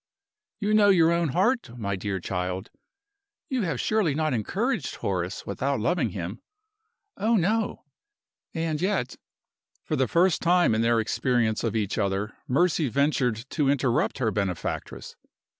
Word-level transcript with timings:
"You 0.59 0.73
know 0.73 0.89
your 0.89 1.11
own 1.11 1.29
heart, 1.29 1.77
my 1.77 1.95
dear 1.95 2.19
child? 2.19 2.71
You 3.51 3.61
have 3.61 3.79
surely 3.79 4.15
not 4.15 4.33
encouraged 4.33 4.95
Horace 4.95 5.45
without 5.45 5.79
loving 5.79 6.09
him?" 6.09 6.41
"Oh 7.17 7.35
no!" 7.35 7.83
"And 8.51 8.81
yet" 8.81 9.15
For 9.85 9.95
the 9.95 10.07
first 10.07 10.41
time 10.41 10.73
in 10.73 10.81
their 10.81 10.99
experience 10.99 11.63
of 11.63 11.75
each 11.75 11.99
other 11.99 12.35
Mercy 12.47 12.87
ventured 12.89 13.47
to 13.51 13.69
interrupt 13.69 14.17
her 14.17 14.31
benefactress. 14.31 15.15